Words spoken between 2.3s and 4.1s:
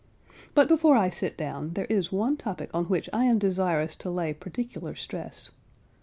topic on which I am desirous to